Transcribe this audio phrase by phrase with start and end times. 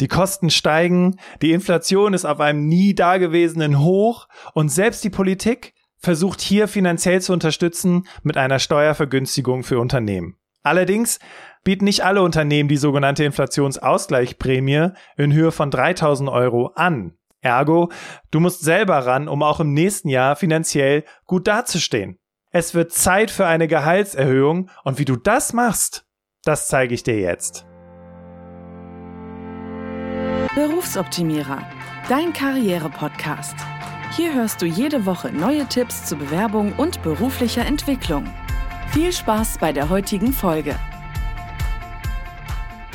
[0.00, 5.74] Die Kosten steigen, die Inflation ist auf einem nie dagewesenen Hoch und selbst die Politik
[5.98, 10.36] versucht hier finanziell zu unterstützen mit einer Steuervergünstigung für Unternehmen.
[10.62, 11.18] Allerdings
[11.64, 17.14] bieten nicht alle Unternehmen die sogenannte Inflationsausgleichprämie in Höhe von 3000 Euro an.
[17.40, 17.90] Ergo,
[18.30, 22.18] du musst selber ran, um auch im nächsten Jahr finanziell gut dazustehen.
[22.50, 26.06] Es wird Zeit für eine Gehaltserhöhung und wie du das machst,
[26.44, 27.67] das zeige ich dir jetzt.
[30.58, 31.62] Berufsoptimierer,
[32.08, 33.54] dein Karriere-Podcast.
[34.16, 38.24] Hier hörst du jede Woche neue Tipps zur Bewerbung und beruflicher Entwicklung.
[38.88, 40.74] Viel Spaß bei der heutigen Folge.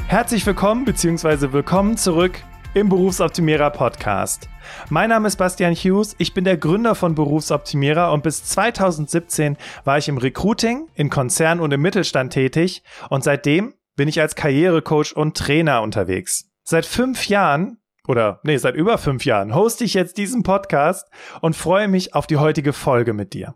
[0.08, 1.54] Herzlich willkommen bzw.
[1.54, 2.34] willkommen zurück
[2.74, 4.50] im Berufsoptimierer Podcast.
[4.90, 9.98] Mein Name ist Bastian Hughes, ich bin der Gründer von Berufsoptimierer und bis 2017 war
[9.98, 15.16] ich im Recruiting, in Konzernen und im Mittelstand tätig und seitdem bin ich als Karrierecoach
[15.16, 16.50] und Trainer unterwegs.
[16.64, 17.78] Seit fünf Jahren
[18.08, 21.10] oder nee, seit über fünf Jahren hoste ich jetzt diesen Podcast
[21.42, 23.56] und freue mich auf die heutige Folge mit dir.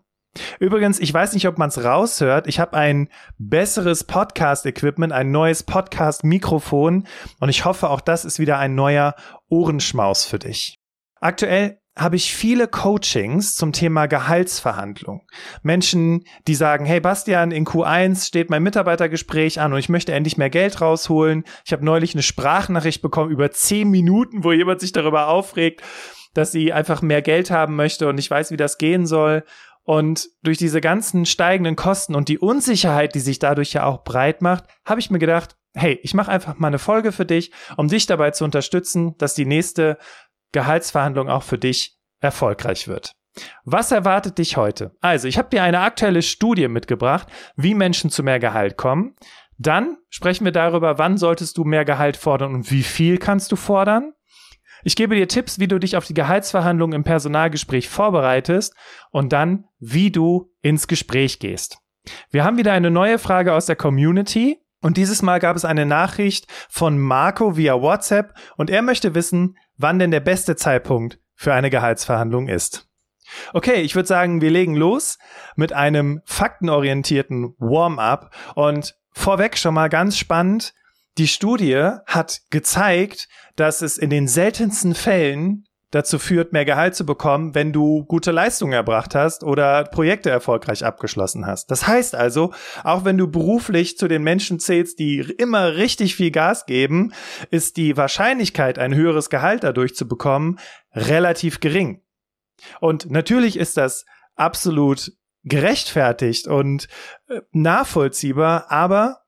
[0.59, 2.47] Übrigens, ich weiß nicht, ob man es raushört.
[2.47, 7.07] Ich habe ein besseres Podcast-Equipment, ein neues Podcast-Mikrofon
[7.39, 9.15] und ich hoffe, auch das ist wieder ein neuer
[9.49, 10.79] Ohrenschmaus für dich.
[11.19, 15.27] Aktuell habe ich viele Coachings zum Thema Gehaltsverhandlung.
[15.63, 20.37] Menschen, die sagen, hey Bastian, in Q1 steht mein Mitarbeitergespräch an und ich möchte endlich
[20.37, 21.43] mehr Geld rausholen.
[21.65, 25.81] Ich habe neulich eine Sprachnachricht bekommen über zehn Minuten, wo jemand sich darüber aufregt,
[26.35, 29.43] dass sie einfach mehr Geld haben möchte und ich weiß, wie das gehen soll.
[29.83, 34.41] Und durch diese ganzen steigenden Kosten und die Unsicherheit, die sich dadurch ja auch breit
[34.41, 37.87] macht, habe ich mir gedacht, hey, ich mache einfach mal eine Folge für dich, um
[37.87, 39.97] dich dabei zu unterstützen, dass die nächste
[40.51, 43.11] Gehaltsverhandlung auch für dich erfolgreich wird.
[43.65, 44.95] Was erwartet dich heute?
[45.01, 49.15] Also, ich habe dir eine aktuelle Studie mitgebracht, wie Menschen zu mehr Gehalt kommen.
[49.57, 53.55] Dann sprechen wir darüber, wann solltest du mehr Gehalt fordern und wie viel kannst du
[53.55, 54.13] fordern.
[54.83, 58.75] Ich gebe dir Tipps, wie du dich auf die Gehaltsverhandlungen im Personalgespräch vorbereitest
[59.11, 61.79] und dann, wie du ins Gespräch gehst.
[62.29, 65.85] Wir haben wieder eine neue Frage aus der Community und dieses Mal gab es eine
[65.85, 71.53] Nachricht von Marco via WhatsApp und er möchte wissen, wann denn der beste Zeitpunkt für
[71.53, 72.87] eine Gehaltsverhandlung ist.
[73.53, 75.17] Okay, ich würde sagen, wir legen los
[75.55, 80.73] mit einem faktenorientierten Warm-up und vorweg schon mal ganz spannend,
[81.17, 87.05] die Studie hat gezeigt, dass es in den seltensten Fällen dazu führt, mehr Gehalt zu
[87.05, 91.71] bekommen, wenn du gute Leistungen erbracht hast oder Projekte erfolgreich abgeschlossen hast.
[91.71, 92.53] Das heißt also,
[92.83, 97.13] auch wenn du beruflich zu den Menschen zählst, die immer richtig viel Gas geben,
[97.51, 100.59] ist die Wahrscheinlichkeit, ein höheres Gehalt dadurch zu bekommen,
[100.93, 102.01] relativ gering.
[102.81, 104.05] Und natürlich ist das
[104.35, 105.11] absolut
[105.43, 106.87] gerechtfertigt und
[107.29, 109.21] äh, nachvollziehbar, aber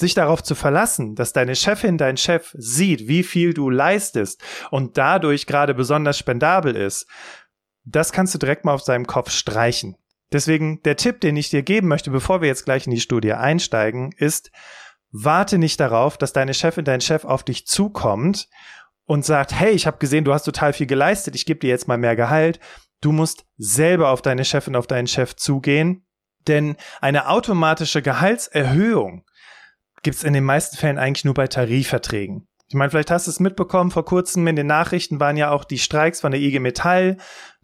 [0.00, 4.96] sich darauf zu verlassen, dass deine Chefin, dein Chef sieht, wie viel du leistest und
[4.96, 7.06] dadurch gerade besonders spendabel ist,
[7.84, 9.96] das kannst du direkt mal auf seinem Kopf streichen.
[10.30, 13.32] Deswegen der Tipp, den ich dir geben möchte, bevor wir jetzt gleich in die Studie
[13.32, 14.50] einsteigen, ist,
[15.10, 18.48] warte nicht darauf, dass deine Chefin, dein Chef auf dich zukommt
[19.04, 21.88] und sagt, hey, ich habe gesehen, du hast total viel geleistet, ich gebe dir jetzt
[21.88, 22.60] mal mehr Gehalt.
[23.00, 26.06] Du musst selber auf deine Chefin, auf deinen Chef zugehen,
[26.46, 29.24] denn eine automatische Gehaltserhöhung
[30.02, 32.46] gibt es in den meisten Fällen eigentlich nur bei Tarifverträgen.
[32.68, 35.64] Ich meine, vielleicht hast du es mitbekommen, vor kurzem in den Nachrichten waren ja auch
[35.64, 37.16] die Streiks von der IG Metall.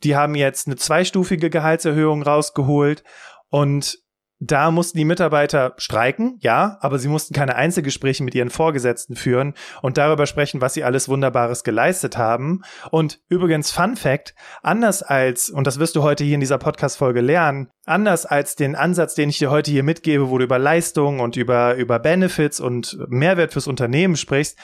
[0.02, 3.04] Die haben jetzt eine zweistufige Gehaltserhöhung rausgeholt
[3.50, 3.98] und
[4.46, 9.54] da mussten die Mitarbeiter streiken, ja, aber sie mussten keine Einzelgespräche mit ihren Vorgesetzten führen
[9.82, 12.62] und darüber sprechen, was sie alles Wunderbares geleistet haben.
[12.90, 17.20] Und übrigens, Fun Fact, anders als, und das wirst du heute hier in dieser Podcast-Folge
[17.20, 21.20] lernen, anders als den Ansatz, den ich dir heute hier mitgebe, wo du über Leistung
[21.20, 24.58] und über, über Benefits und Mehrwert fürs Unternehmen sprichst,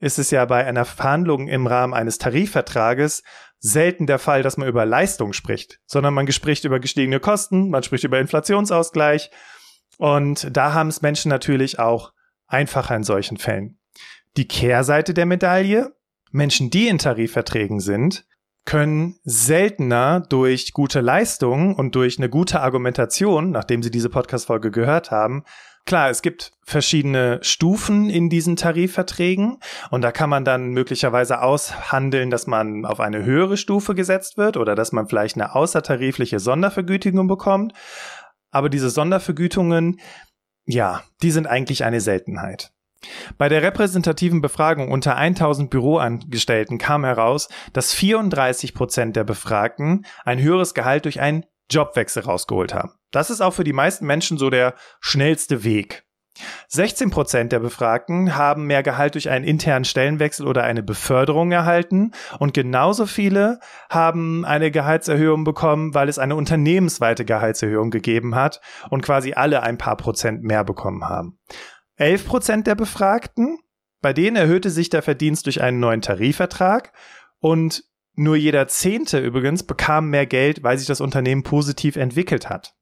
[0.00, 3.22] ist es ja bei einer Verhandlung im Rahmen eines Tarifvertrages
[3.62, 7.84] selten der Fall, dass man über Leistung spricht, sondern man spricht über gestiegene Kosten, man
[7.84, 9.30] spricht über Inflationsausgleich
[9.98, 12.12] und da haben es Menschen natürlich auch
[12.48, 13.78] einfacher in solchen Fällen.
[14.36, 15.94] Die Kehrseite der Medaille,
[16.32, 18.26] Menschen, die in Tarifverträgen sind,
[18.64, 25.10] können seltener durch gute Leistung und durch eine gute Argumentation, nachdem sie diese Podcast-Folge gehört
[25.10, 25.44] haben,
[25.84, 29.58] Klar, es gibt verschiedene Stufen in diesen Tarifverträgen
[29.90, 34.56] und da kann man dann möglicherweise aushandeln, dass man auf eine höhere Stufe gesetzt wird
[34.56, 37.72] oder dass man vielleicht eine außertarifliche Sondervergütigung bekommt.
[38.50, 39.98] Aber diese Sondervergütungen,
[40.64, 42.72] ja, die sind eigentlich eine Seltenheit.
[43.36, 50.40] Bei der repräsentativen Befragung unter 1000 Büroangestellten kam heraus, dass 34 Prozent der Befragten ein
[50.40, 52.92] höheres Gehalt durch einen Jobwechsel rausgeholt haben.
[53.12, 56.04] Das ist auch für die meisten Menschen so der schnellste Weg.
[56.68, 62.12] 16 Prozent der Befragten haben mehr Gehalt durch einen internen Stellenwechsel oder eine Beförderung erhalten
[62.38, 63.60] und genauso viele
[63.90, 69.76] haben eine Gehaltserhöhung bekommen, weil es eine unternehmensweite Gehaltserhöhung gegeben hat und quasi alle ein
[69.76, 71.38] paar Prozent mehr bekommen haben.
[71.96, 73.58] 11 Prozent der Befragten,
[74.00, 76.92] bei denen erhöhte sich der Verdienst durch einen neuen Tarifvertrag
[77.40, 82.74] und nur jeder Zehnte übrigens bekam mehr Geld, weil sich das Unternehmen positiv entwickelt hat.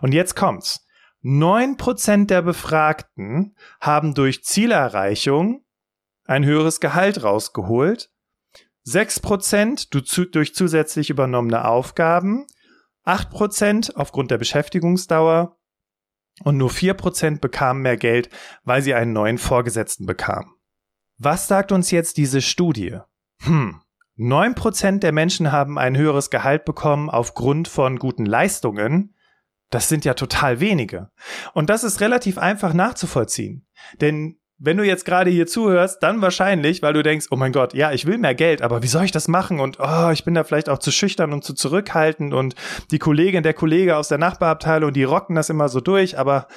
[0.00, 0.86] Und jetzt kommt's.
[1.20, 5.64] Neun Prozent der Befragten haben durch Zielerreichung
[6.24, 8.10] ein höheres Gehalt rausgeholt.
[8.82, 12.46] Sechs Prozent durch zusätzlich übernommene Aufgaben.
[13.02, 15.56] Acht Prozent aufgrund der Beschäftigungsdauer.
[16.44, 18.28] Und nur vier Prozent bekamen mehr Geld,
[18.64, 20.52] weil sie einen neuen Vorgesetzten bekamen.
[21.18, 22.98] Was sagt uns jetzt diese Studie?
[23.40, 23.80] Hm.
[24.16, 29.15] Neun Prozent der Menschen haben ein höheres Gehalt bekommen aufgrund von guten Leistungen.
[29.70, 31.10] Das sind ja total wenige.
[31.54, 33.66] Und das ist relativ einfach nachzuvollziehen.
[34.00, 37.74] Denn wenn du jetzt gerade hier zuhörst, dann wahrscheinlich, weil du denkst, oh mein Gott,
[37.74, 39.60] ja, ich will mehr Geld, aber wie soll ich das machen?
[39.60, 42.54] Und oh, ich bin da vielleicht auch zu schüchtern und zu zurückhaltend und
[42.90, 46.48] die Kollegin, der Kollege aus der Nachbarabteilung, die rocken das immer so durch, aber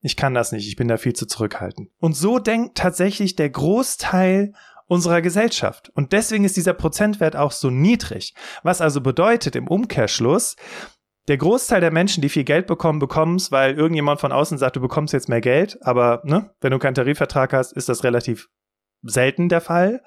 [0.00, 1.90] ich kann das nicht, ich bin da viel zu zurückhaltend.
[1.98, 4.52] Und so denkt tatsächlich der Großteil
[4.86, 5.90] unserer Gesellschaft.
[5.94, 8.34] Und deswegen ist dieser Prozentwert auch so niedrig.
[8.62, 10.56] Was also bedeutet im Umkehrschluss,
[11.28, 14.76] der Großteil der Menschen, die viel Geld bekommen, bekommen es, weil irgendjemand von außen sagt,
[14.76, 15.78] du bekommst jetzt mehr Geld.
[15.82, 18.48] Aber ne, wenn du keinen Tarifvertrag hast, ist das relativ
[19.02, 20.02] selten der Fall.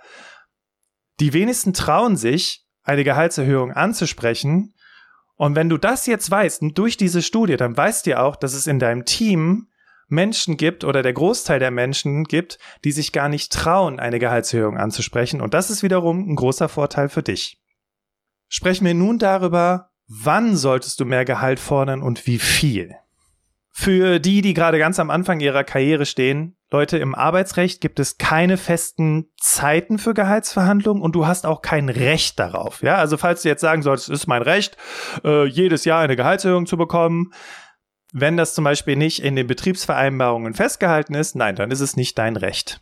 [1.19, 4.73] Die wenigsten trauen sich, eine Gehaltserhöhung anzusprechen.
[5.35, 8.65] Und wenn du das jetzt weißt, durch diese Studie, dann weißt du auch, dass es
[8.65, 9.67] in deinem Team
[10.07, 14.77] Menschen gibt oder der Großteil der Menschen gibt, die sich gar nicht trauen, eine Gehaltserhöhung
[14.77, 15.39] anzusprechen.
[15.39, 17.61] Und das ist wiederum ein großer Vorteil für dich.
[18.49, 22.95] Sprechen wir nun darüber, Wann solltest du mehr Gehalt fordern und wie viel?
[23.71, 28.17] Für die, die gerade ganz am Anfang ihrer Karriere stehen, Leute, im Arbeitsrecht gibt es
[28.17, 32.83] keine festen Zeiten für Gehaltsverhandlungen und du hast auch kein Recht darauf.
[32.83, 34.75] Ja, also falls du jetzt sagen solltest, es ist mein Recht,
[35.23, 37.31] äh, jedes Jahr eine Gehaltserhöhung zu bekommen,
[38.11, 42.17] wenn das zum Beispiel nicht in den Betriebsvereinbarungen festgehalten ist, nein, dann ist es nicht
[42.17, 42.81] dein Recht.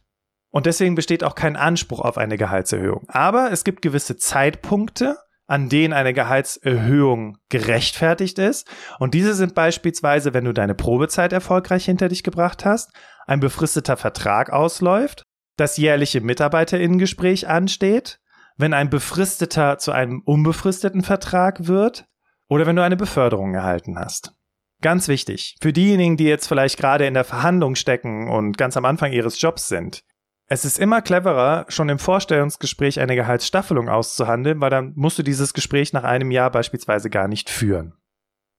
[0.49, 3.05] Und deswegen besteht auch kein Anspruch auf eine Gehaltserhöhung.
[3.07, 5.17] Aber es gibt gewisse Zeitpunkte,
[5.49, 8.69] an denen eine Gehaltserhöhung gerechtfertigt ist.
[8.99, 12.91] Und diese sind beispielsweise, wenn du deine Probezeit erfolgreich hinter dich gebracht hast,
[13.25, 15.23] ein befristeter Vertrag ausläuft,
[15.57, 18.19] das jährliche Mitarbeiterinnengespräch ansteht,
[18.57, 22.05] wenn ein befristeter zu einem unbefristeten Vertrag wird
[22.47, 24.33] oder wenn du eine Beförderung erhalten hast.
[24.81, 28.85] Ganz wichtig, für diejenigen, die jetzt vielleicht gerade in der Verhandlung stecken und ganz am
[28.85, 30.03] Anfang ihres Jobs sind,
[30.51, 35.53] es ist immer cleverer, schon im Vorstellungsgespräch eine Gehaltsstaffelung auszuhandeln, weil dann musst du dieses
[35.53, 37.93] Gespräch nach einem Jahr beispielsweise gar nicht führen.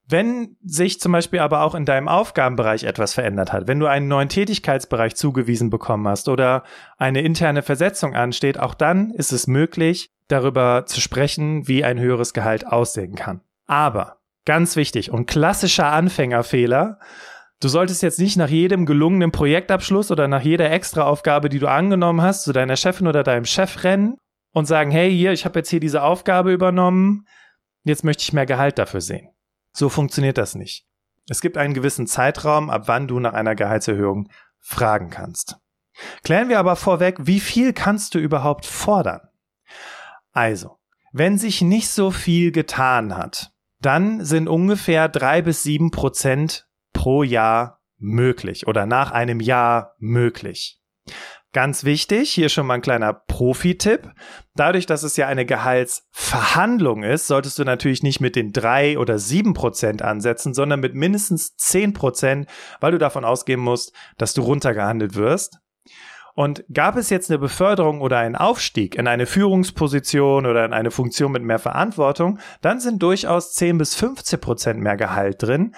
[0.06, 4.08] Wenn sich zum Beispiel aber auch in deinem Aufgabenbereich etwas verändert hat, wenn du einen
[4.08, 6.62] neuen Tätigkeitsbereich zugewiesen bekommen hast oder
[6.96, 12.34] eine interne Versetzung ansteht, auch dann ist es möglich, darüber zu sprechen, wie ein höheres
[12.34, 13.40] Gehalt aussehen kann.
[13.66, 16.98] Aber ganz wichtig und klassischer Anfängerfehler,
[17.60, 22.22] Du solltest jetzt nicht nach jedem gelungenen Projektabschluss oder nach jeder Extraaufgabe, die du angenommen
[22.22, 24.16] hast, zu deiner Chefin oder deinem Chef rennen
[24.52, 27.26] und sagen, hey, hier, ich habe jetzt hier diese Aufgabe übernommen,
[27.84, 29.28] jetzt möchte ich mehr Gehalt dafür sehen.
[29.74, 30.86] So funktioniert das nicht.
[31.28, 35.58] Es gibt einen gewissen Zeitraum, ab wann du nach einer Gehaltserhöhung fragen kannst.
[36.24, 39.20] Klären wir aber vorweg, wie viel kannst du überhaupt fordern?
[40.32, 40.78] Also,
[41.12, 47.22] wenn sich nicht so viel getan hat, dann sind ungefähr drei bis sieben Prozent pro
[47.22, 50.80] Jahr möglich oder nach einem Jahr möglich.
[51.52, 54.12] Ganz wichtig, hier schon mal ein kleiner Profi-Tipp.
[54.54, 59.18] Dadurch, dass es ja eine Gehaltsverhandlung ist, solltest du natürlich nicht mit den drei oder
[59.18, 62.48] sieben Prozent ansetzen, sondern mit mindestens zehn Prozent,
[62.80, 65.58] weil du davon ausgehen musst, dass du runtergehandelt wirst.
[66.36, 70.92] Und gab es jetzt eine Beförderung oder einen Aufstieg in eine Führungsposition oder in eine
[70.92, 75.74] Funktion mit mehr Verantwortung, dann sind durchaus 10 bis 15 Prozent mehr Gehalt drin.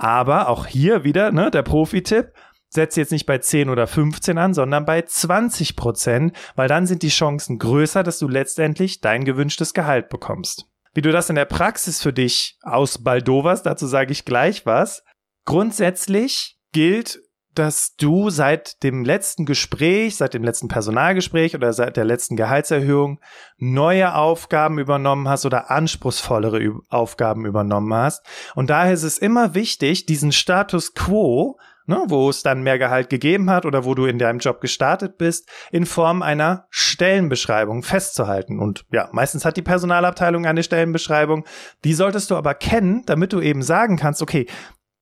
[0.00, 2.32] Aber auch hier wieder, ne, der Profi-Tipp,
[2.70, 7.02] setz jetzt nicht bei 10 oder 15 an, sondern bei 20 Prozent, weil dann sind
[7.02, 10.64] die Chancen größer, dass du letztendlich dein gewünschtes Gehalt bekommst.
[10.94, 15.04] Wie du das in der Praxis für dich ausbaldoverst, dazu sage ich gleich was.
[15.44, 17.20] Grundsätzlich gilt
[17.54, 23.20] dass du seit dem letzten Gespräch, seit dem letzten Personalgespräch oder seit der letzten Gehaltserhöhung
[23.58, 28.24] neue Aufgaben übernommen hast oder anspruchsvollere Aufgaben übernommen hast.
[28.54, 33.10] Und daher ist es immer wichtig, diesen Status quo, ne, wo es dann mehr Gehalt
[33.10, 38.60] gegeben hat oder wo du in deinem Job gestartet bist, in Form einer Stellenbeschreibung festzuhalten.
[38.60, 41.44] Und ja, meistens hat die Personalabteilung eine Stellenbeschreibung.
[41.84, 44.46] Die solltest du aber kennen, damit du eben sagen kannst, okay,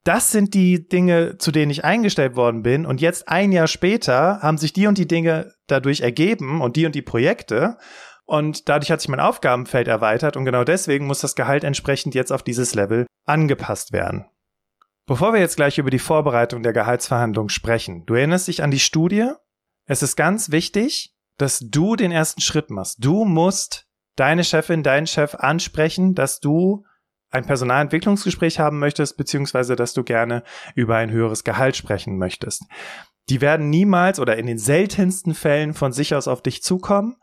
[0.03, 2.85] das sind die Dinge, zu denen ich eingestellt worden bin.
[2.85, 6.85] Und jetzt ein Jahr später haben sich die und die Dinge dadurch ergeben und die
[6.85, 7.77] und die Projekte.
[8.25, 12.31] Und dadurch hat sich mein Aufgabenfeld erweitert und genau deswegen muss das Gehalt entsprechend jetzt
[12.31, 14.25] auf dieses Level angepasst werden.
[15.07, 18.79] Bevor wir jetzt gleich über die Vorbereitung der Gehaltsverhandlung sprechen, du erinnerst dich an die
[18.79, 19.31] Studie?
[19.87, 22.97] Es ist ganz wichtig, dass du den ersten Schritt machst.
[23.03, 26.85] Du musst deine Chefin, deinen Chef ansprechen, dass du
[27.31, 30.43] ein Personalentwicklungsgespräch haben möchtest, beziehungsweise dass du gerne
[30.75, 32.63] über ein höheres Gehalt sprechen möchtest.
[33.29, 37.17] Die werden niemals oder in den seltensten Fällen von sich aus auf dich zukommen.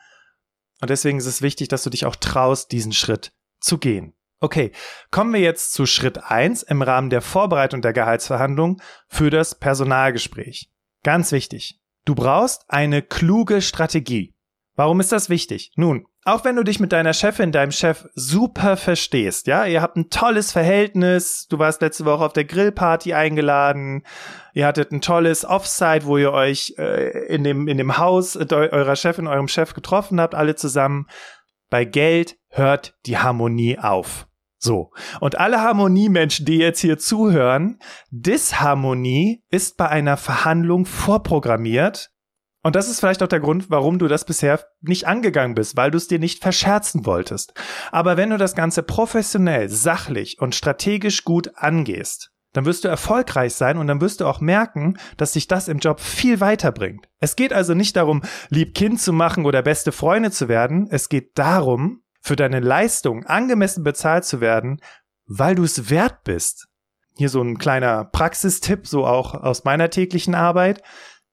[0.81, 4.15] Und deswegen ist es wichtig, dass du dich auch traust, diesen Schritt zu gehen.
[4.39, 4.71] Okay,
[5.11, 10.71] kommen wir jetzt zu Schritt eins im Rahmen der Vorbereitung der Gehaltsverhandlung für das Personalgespräch.
[11.03, 11.81] Ganz wichtig.
[12.05, 14.37] Du brauchst eine kluge Strategie.
[14.75, 15.73] Warum ist das wichtig?
[15.77, 19.97] Nun, auch wenn du dich mit deiner Chefin, deinem Chef super verstehst, ja, ihr habt
[19.97, 24.03] ein tolles Verhältnis, du warst letzte Woche auf der Grillparty eingeladen,
[24.53, 28.97] ihr hattet ein tolles Offsite, wo ihr euch äh, in dem in dem Haus eurer
[28.97, 31.07] Chefin, eurem Chef getroffen habt, alle zusammen.
[31.71, 34.27] Bei Geld hört die Harmonie auf.
[34.59, 34.91] So.
[35.21, 37.79] Und alle Harmoniemenschen, die jetzt hier zuhören,
[38.11, 42.11] Disharmonie ist bei einer Verhandlung vorprogrammiert
[42.67, 45.93] und das ist vielleicht auch der Grund, warum du das bisher nicht angegangen bist, weil
[45.93, 47.55] du es dir nicht verscherzen wolltest.
[47.93, 53.55] Aber wenn du das Ganze professionell, sachlich und strategisch gut angehst, dann wirst du erfolgreich
[53.55, 57.07] sein und dann wirst du auch merken, dass dich das im Job viel weiterbringt.
[57.21, 60.89] Es geht also nicht darum, lieb Kind zu machen oder beste Freunde zu werden.
[60.91, 64.81] Es geht darum, für deine Leistung angemessen bezahlt zu werden,
[65.25, 66.67] weil du es wert bist.
[67.17, 70.83] Hier so ein kleiner Praxistipp, so auch aus meiner täglichen Arbeit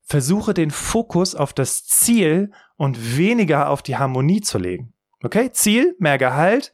[0.03, 4.93] versuche den Fokus auf das Ziel und weniger auf die Harmonie zu legen.
[5.23, 6.73] Okay, Ziel, mehr Gehalt.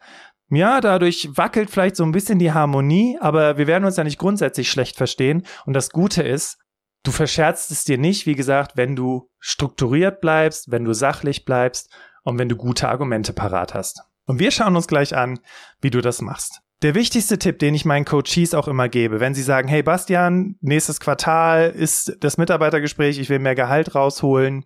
[0.50, 4.18] Ja, dadurch wackelt vielleicht so ein bisschen die Harmonie, aber wir werden uns ja nicht
[4.18, 5.46] grundsätzlich schlecht verstehen.
[5.66, 6.58] Und das Gute ist,
[7.04, 11.94] du verscherzt es dir nicht, wie gesagt, wenn du strukturiert bleibst, wenn du sachlich bleibst
[12.24, 14.02] und wenn du gute Argumente parat hast.
[14.26, 15.40] Und wir schauen uns gleich an,
[15.82, 16.62] wie du das machst.
[16.82, 20.56] Der wichtigste Tipp, den ich meinen Coaches auch immer gebe, wenn sie sagen, hey Bastian,
[20.62, 24.64] nächstes Quartal ist das Mitarbeitergespräch, ich will mehr Gehalt rausholen,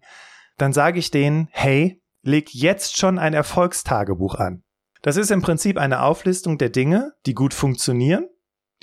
[0.57, 4.63] dann sage ich denen, hey, leg jetzt schon ein Erfolgstagebuch an.
[5.01, 8.27] Das ist im Prinzip eine Auflistung der Dinge, die gut funktionieren,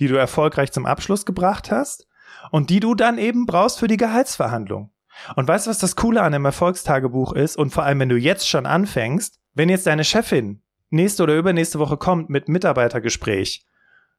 [0.01, 2.09] die du erfolgreich zum Abschluss gebracht hast
[2.51, 4.93] und die du dann eben brauchst für die Gehaltsverhandlung.
[5.37, 7.57] Und weißt du, was das Coole an einem Erfolgstagebuch ist?
[7.57, 11.79] Und vor allem, wenn du jetzt schon anfängst, wenn jetzt deine Chefin nächste oder übernächste
[11.79, 13.67] Woche kommt mit Mitarbeitergespräch,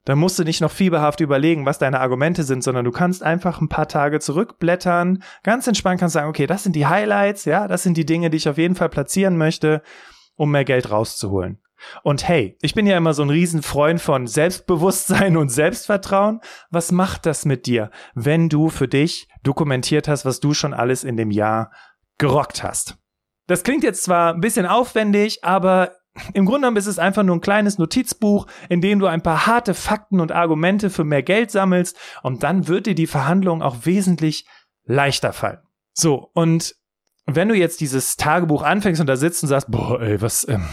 [0.05, 3.61] dann musst du nicht noch fieberhaft überlegen, was deine Argumente sind, sondern du kannst einfach
[3.61, 7.83] ein paar Tage zurückblättern, ganz entspannt kannst sagen, okay, das sind die Highlights, ja, das
[7.83, 9.83] sind die Dinge, die ich auf jeden Fall platzieren möchte,
[10.35, 11.61] um mehr Geld rauszuholen.
[12.03, 16.39] Und hey, ich bin ja immer so ein Riesenfreund von Selbstbewusstsein und Selbstvertrauen.
[16.69, 21.03] Was macht das mit dir, wenn du für dich dokumentiert hast, was du schon alles
[21.03, 21.71] in dem Jahr
[22.17, 22.97] gerockt hast?
[23.47, 25.91] Das klingt jetzt zwar ein bisschen aufwendig, aber
[26.33, 29.45] im Grunde genommen ist es einfach nur ein kleines Notizbuch, in dem du ein paar
[29.45, 33.85] harte Fakten und Argumente für mehr Geld sammelst und dann wird dir die Verhandlung auch
[33.85, 34.45] wesentlich
[34.83, 35.61] leichter fallen.
[35.93, 36.75] So, und
[37.25, 40.67] wenn du jetzt dieses Tagebuch anfängst und da sitzt und sagst, boah, ey, was, ähm,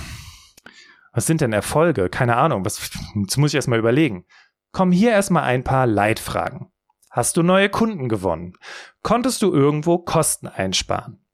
[1.12, 2.09] was sind denn Erfolge?
[2.09, 2.90] Keine Ahnung, was,
[3.26, 4.25] das muss ich erstmal überlegen.
[4.73, 6.71] Komm hier erstmal ein paar Leitfragen.
[7.11, 8.54] Hast du neue Kunden gewonnen?
[9.02, 11.25] Konntest du irgendwo Kosten einsparen?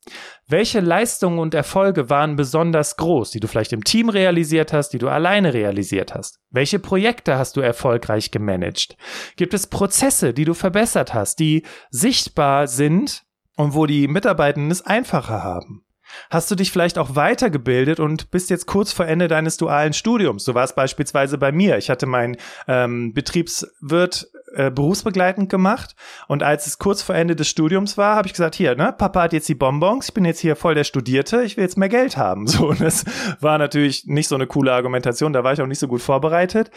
[0.46, 4.98] Welche Leistungen und Erfolge waren besonders groß, die du vielleicht im Team realisiert hast, die
[4.98, 6.40] du alleine realisiert hast?
[6.50, 8.96] Welche Projekte hast du erfolgreich gemanagt?
[9.36, 13.24] Gibt es Prozesse, die du verbessert hast, die sichtbar sind
[13.56, 15.84] und wo die Mitarbeitenden es einfacher haben?
[16.30, 20.44] Hast du dich vielleicht auch weitergebildet und bist jetzt kurz vor Ende deines dualen Studiums?
[20.44, 21.78] So war es beispielsweise bei mir.
[21.78, 22.36] Ich hatte meinen
[22.68, 25.94] ähm, Betriebswirt äh, berufsbegleitend gemacht.
[26.28, 29.22] Und als es kurz vor Ende des Studiums war, habe ich gesagt, hier, ne, Papa
[29.22, 31.88] hat jetzt die Bonbons, ich bin jetzt hier voll der Studierte, ich will jetzt mehr
[31.88, 32.46] Geld haben.
[32.54, 33.04] So, und das
[33.40, 36.70] war natürlich nicht so eine coole Argumentation, da war ich auch nicht so gut vorbereitet.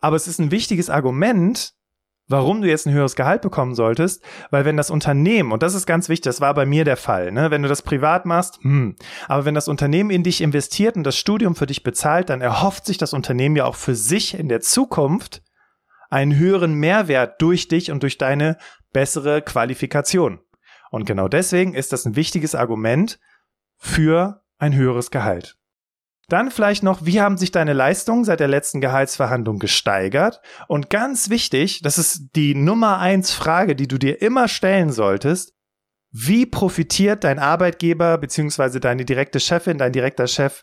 [0.00, 1.72] Aber es ist ein wichtiges Argument,
[2.28, 5.86] warum du jetzt ein höheres Gehalt bekommen solltest, weil wenn das Unternehmen, und das ist
[5.86, 8.96] ganz wichtig, das war bei mir der Fall, ne, wenn du das privat machst, hm,
[9.28, 12.86] aber wenn das Unternehmen in dich investiert und das Studium für dich bezahlt, dann erhofft
[12.86, 15.42] sich das Unternehmen ja auch für sich in der Zukunft
[16.12, 18.58] einen höheren Mehrwert durch dich und durch deine
[18.92, 20.40] bessere Qualifikation.
[20.90, 23.18] Und genau deswegen ist das ein wichtiges Argument
[23.78, 25.56] für ein höheres Gehalt.
[26.28, 30.42] Dann vielleicht noch, wie haben sich deine Leistungen seit der letzten Gehaltsverhandlung gesteigert?
[30.68, 35.54] Und ganz wichtig, das ist die Nummer eins Frage, die du dir immer stellen solltest.
[36.10, 40.62] Wie profitiert dein Arbeitgeber beziehungsweise deine direkte Chefin, dein direkter Chef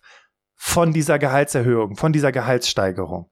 [0.55, 3.31] von dieser Gehaltserhöhung, von dieser Gehaltssteigerung?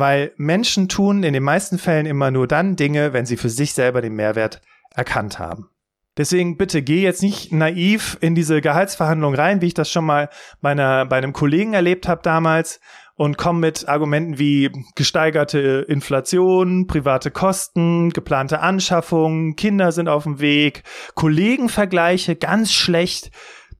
[0.00, 3.74] Weil Menschen tun in den meisten Fällen immer nur dann Dinge, wenn sie für sich
[3.74, 4.60] selber den Mehrwert
[4.94, 5.68] erkannt haben.
[6.16, 10.28] Deswegen bitte geh jetzt nicht naiv in diese Gehaltsverhandlung rein, wie ich das schon mal
[10.60, 12.80] bei, einer, bei einem Kollegen erlebt habe damals
[13.14, 20.40] und komm mit Argumenten wie gesteigerte Inflation, private Kosten, geplante Anschaffungen, Kinder sind auf dem
[20.40, 20.82] Weg,
[21.14, 23.30] Kollegenvergleiche ganz schlecht,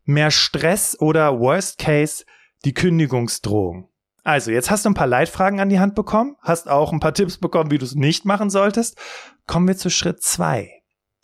[0.04, 2.24] mehr Stress oder Worst Case
[2.64, 3.89] die Kündigungsdrohung.
[4.22, 7.14] Also, jetzt hast du ein paar Leitfragen an die Hand bekommen, hast auch ein paar
[7.14, 8.98] Tipps bekommen, wie du es nicht machen solltest.
[9.46, 10.70] Kommen wir zu Schritt zwei.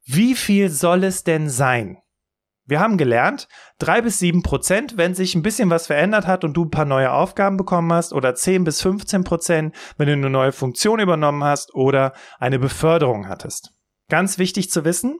[0.04, 1.98] Wie viel soll es denn sein?
[2.68, 3.46] Wir haben gelernt,
[3.78, 6.84] drei bis sieben Prozent, wenn sich ein bisschen was verändert hat und du ein paar
[6.84, 11.44] neue Aufgaben bekommen hast, oder zehn bis 15 Prozent, wenn du eine neue Funktion übernommen
[11.44, 13.72] hast oder eine Beförderung hattest.
[14.08, 15.18] Ganz wichtig zu wissen,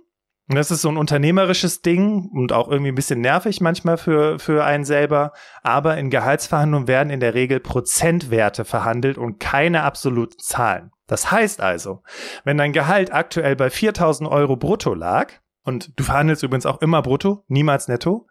[0.49, 4.39] und das ist so ein unternehmerisches Ding und auch irgendwie ein bisschen nervig manchmal für,
[4.39, 5.33] für einen selber.
[5.63, 10.93] Aber in Gehaltsverhandlungen werden in der Regel Prozentwerte verhandelt und keine absoluten Zahlen.
[11.09, 12.03] Das heißt also,
[12.45, 15.33] wenn dein Gehalt aktuell bei 4000 Euro brutto lag,
[15.65, 18.29] und du verhandelst übrigens auch immer brutto, niemals netto,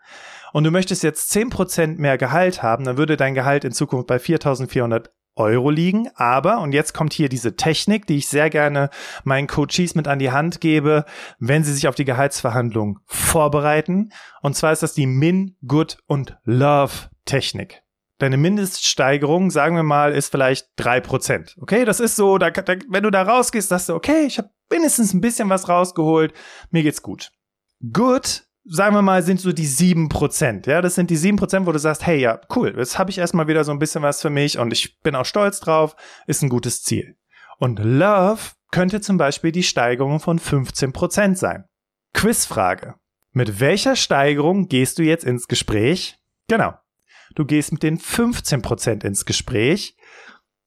[0.54, 4.20] und du möchtest jetzt 10% mehr Gehalt haben, dann würde dein Gehalt in Zukunft bei
[4.20, 6.10] 4400 Euro liegen.
[6.16, 8.90] Aber, und jetzt kommt hier diese Technik, die ich sehr gerne
[9.24, 11.06] meinen Coaches mit an die Hand gebe,
[11.40, 14.12] wenn sie sich auf die Gehaltsverhandlung vorbereiten.
[14.42, 17.82] Und zwar ist das die Min, Good und Love Technik.
[18.18, 21.56] Deine Mindeststeigerung, sagen wir mal, ist vielleicht drei Prozent.
[21.60, 24.50] Okay, das ist so, da, da, wenn du da rausgehst, sagst du, okay, ich habe
[24.72, 26.34] mindestens ein bisschen was rausgeholt,
[26.72, 27.32] mir geht's gut.
[27.92, 30.68] Good sagen wir mal, sind so die sieben Prozent.
[30.68, 33.18] Ja, das sind die sieben Prozent, wo du sagst, hey, ja, cool, jetzt habe ich
[33.18, 35.96] erstmal wieder so ein bisschen was für mich und ich bin auch stolz drauf,
[36.28, 37.16] ist ein gutes Ziel.
[37.60, 38.42] Und Love
[38.72, 41.66] könnte zum Beispiel die Steigerung von 15 Prozent sein.
[42.14, 42.96] Quizfrage.
[43.32, 46.18] Mit welcher Steigerung gehst du jetzt ins Gespräch?
[46.48, 46.74] Genau.
[47.36, 49.98] Du gehst mit den 15 Prozent ins Gespräch,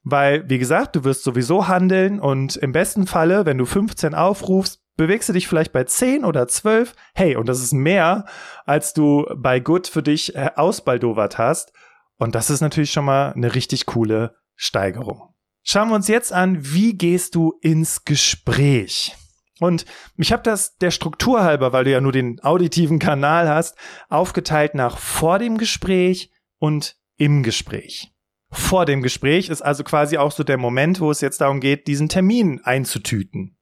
[0.02, 4.82] weil, wie gesagt, du wirst sowieso handeln und im besten Falle, wenn du 15 aufrufst,
[4.98, 6.94] bewegst du dich vielleicht bei 10 oder 12.
[7.14, 8.26] Hey, und das ist mehr,
[8.66, 11.72] als du bei Good für dich äh, ausbaldowert hast.
[12.18, 15.34] Und das ist natürlich schon mal eine richtig coole Steigerung.
[15.62, 19.16] Schauen wir uns jetzt an, wie gehst du ins Gespräch?
[19.60, 23.76] Und ich habe das der Struktur halber, weil du ja nur den auditiven Kanal hast,
[24.08, 28.12] aufgeteilt nach vor dem Gespräch und im Gespräch.
[28.50, 31.86] Vor dem Gespräch ist also quasi auch so der Moment, wo es jetzt darum geht,
[31.86, 33.57] diesen Termin einzutüten.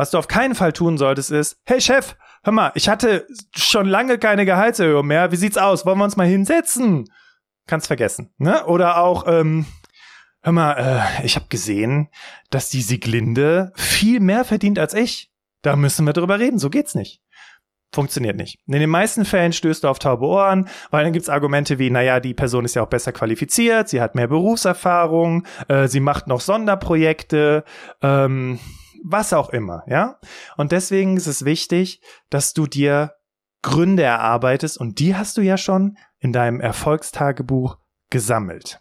[0.00, 3.86] Was du auf keinen Fall tun solltest, ist, hey Chef, hör mal, ich hatte schon
[3.86, 5.30] lange keine Gehaltserhöhung mehr.
[5.30, 5.84] Wie sieht's aus?
[5.84, 7.04] Wollen wir uns mal hinsetzen?
[7.66, 8.32] Kannst vergessen.
[8.38, 8.64] Ne?
[8.64, 9.66] Oder auch, ähm,
[10.40, 10.72] hör mal,
[11.20, 12.08] äh, ich habe gesehen,
[12.48, 15.30] dass die Sieglinde viel mehr verdient als ich.
[15.60, 16.58] Da müssen wir drüber reden.
[16.58, 17.20] So geht's nicht.
[17.92, 18.58] Funktioniert nicht.
[18.68, 22.20] In den meisten Fällen stößt du auf taube Ohren, weil dann gibt's Argumente wie, naja,
[22.20, 26.40] die Person ist ja auch besser qualifiziert, sie hat mehr Berufserfahrung, äh, sie macht noch
[26.40, 27.64] Sonderprojekte,
[28.00, 28.60] ähm,
[29.02, 30.18] was auch immer, ja?
[30.56, 33.12] Und deswegen ist es wichtig, dass du dir
[33.62, 38.80] Gründe erarbeitest und die hast du ja schon in deinem Erfolgstagebuch gesammelt.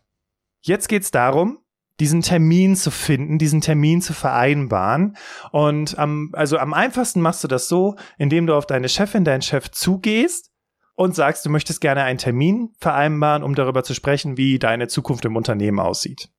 [0.62, 1.60] Jetzt geht's darum,
[2.00, 5.18] diesen Termin zu finden, diesen Termin zu vereinbaren.
[5.52, 9.42] Und am, also am einfachsten machst du das so, indem du auf deine Chefin, deinen
[9.42, 10.52] Chef zugehst
[10.96, 15.26] und sagst, du möchtest gerne einen Termin vereinbaren, um darüber zu sprechen, wie deine Zukunft
[15.26, 16.30] im Unternehmen aussieht.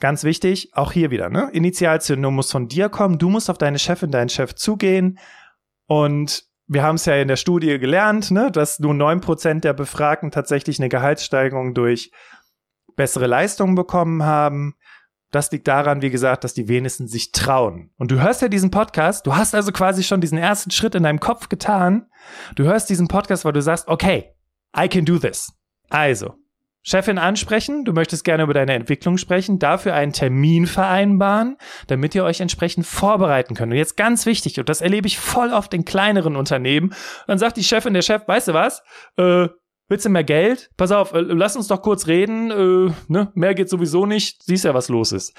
[0.00, 1.50] Ganz wichtig, auch hier wieder, ne?
[1.52, 3.18] Initialzündung muss von dir kommen.
[3.18, 5.18] Du musst auf deine Chefin, deinen Chef zugehen.
[5.86, 9.74] Und wir haben es ja in der Studie gelernt, ne, dass nur neun Prozent der
[9.74, 12.12] Befragten tatsächlich eine Gehaltssteigerung durch
[12.96, 14.74] bessere Leistungen bekommen haben.
[15.32, 17.90] Das liegt daran, wie gesagt, dass die wenigsten sich trauen.
[17.98, 21.02] Und du hörst ja diesen Podcast, du hast also quasi schon diesen ersten Schritt in
[21.02, 22.06] deinem Kopf getan.
[22.54, 24.32] Du hörst diesen Podcast, weil du sagst, okay,
[24.76, 25.52] I can do this.
[25.88, 26.34] Also,
[26.82, 31.56] Chefin ansprechen, du möchtest gerne über deine Entwicklung sprechen, dafür einen Termin vereinbaren,
[31.88, 33.72] damit ihr euch entsprechend vorbereiten könnt.
[33.72, 36.94] Und jetzt ganz wichtig, und das erlebe ich voll oft in kleineren Unternehmen,
[37.26, 38.82] dann sagt die Chefin, der Chef, weißt du was,
[39.16, 39.48] äh,
[39.88, 40.70] willst du mehr Geld?
[40.78, 43.30] Pass auf, äh, lass uns doch kurz reden, äh, ne?
[43.34, 45.36] mehr geht sowieso nicht, siehst ja, was los ist.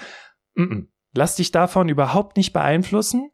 [0.54, 0.86] Mm -mm.
[1.14, 3.30] Lass dich davon überhaupt nicht beeinflussen.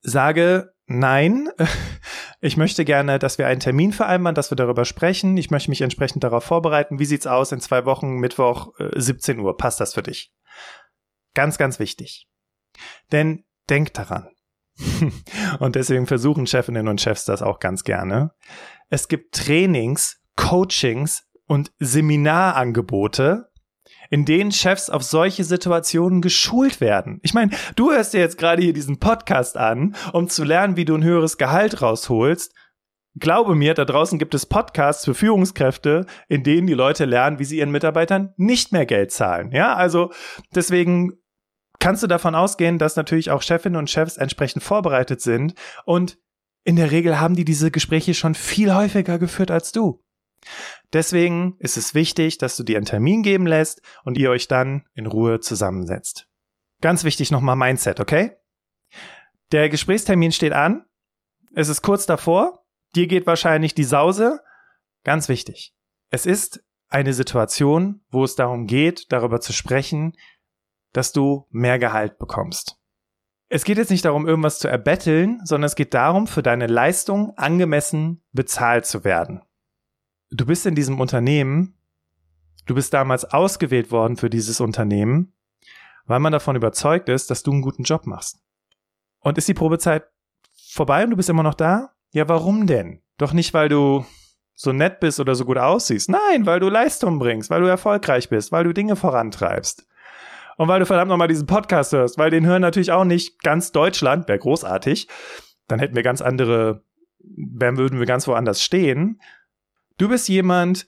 [0.00, 1.48] Sage, nein,
[2.40, 5.36] ich möchte gerne, dass wir einen Termin vereinbaren, dass wir darüber sprechen.
[5.36, 6.98] Ich möchte mich entsprechend darauf vorbereiten.
[6.98, 9.56] Wie sieht's aus in zwei Wochen, Mittwoch, 17 äh, Uhr?
[9.56, 10.32] Passt das für dich?
[11.34, 12.28] Ganz, ganz wichtig.
[13.12, 14.28] Denn denk daran.
[15.58, 18.32] und deswegen versuchen Chefinnen und Chefs das auch ganz gerne.
[18.88, 23.48] Es gibt Trainings, Coachings und Seminarangebote,
[24.10, 27.20] in denen Chefs auf solche Situationen geschult werden.
[27.22, 30.84] Ich meine, du hörst dir jetzt gerade hier diesen Podcast an, um zu lernen, wie
[30.84, 32.54] du ein höheres Gehalt rausholst.
[33.14, 37.44] glaube mir, da draußen gibt es Podcasts für Führungskräfte, in denen die Leute lernen, wie
[37.44, 39.50] sie ihren Mitarbeitern nicht mehr Geld zahlen.
[39.52, 40.12] Ja, also
[40.54, 41.14] deswegen
[41.78, 46.18] kannst du davon ausgehen, dass natürlich auch Chefinnen und Chefs entsprechend vorbereitet sind und
[46.64, 50.02] in der Regel haben die diese Gespräche schon viel häufiger geführt als du.
[50.92, 54.84] Deswegen ist es wichtig, dass du dir einen Termin geben lässt und ihr euch dann
[54.94, 56.28] in Ruhe zusammensetzt.
[56.80, 58.36] Ganz wichtig nochmal Mindset, okay?
[59.52, 60.84] Der Gesprächstermin steht an.
[61.54, 62.64] Es ist kurz davor.
[62.94, 64.40] Dir geht wahrscheinlich die Sause.
[65.04, 65.74] Ganz wichtig.
[66.10, 70.14] Es ist eine Situation, wo es darum geht, darüber zu sprechen,
[70.92, 72.76] dass du mehr Gehalt bekommst.
[73.50, 77.32] Es geht jetzt nicht darum, irgendwas zu erbetteln, sondern es geht darum, für deine Leistung
[77.36, 79.42] angemessen bezahlt zu werden.
[80.30, 81.74] Du bist in diesem Unternehmen,
[82.66, 85.32] du bist damals ausgewählt worden für dieses Unternehmen,
[86.04, 88.40] weil man davon überzeugt ist, dass du einen guten Job machst.
[89.20, 90.04] Und ist die Probezeit
[90.70, 91.94] vorbei und du bist immer noch da?
[92.12, 93.02] Ja, warum denn?
[93.16, 94.04] Doch nicht, weil du
[94.54, 96.10] so nett bist oder so gut aussiehst.
[96.10, 99.86] Nein, weil du Leistung bringst, weil du erfolgreich bist, weil du Dinge vorantreibst.
[100.56, 103.70] Und weil du verdammt nochmal diesen Podcast hörst, weil den hören natürlich auch nicht ganz
[103.70, 105.08] Deutschland, wäre großartig.
[105.68, 106.82] Dann hätten wir ganz andere,
[107.20, 109.20] dann würden wir ganz woanders stehen.
[109.98, 110.86] Du bist jemand,